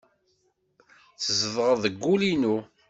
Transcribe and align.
Tzedɣeḍ 1.17 1.77
deg 1.83 1.95
wul-inu. 2.01 2.57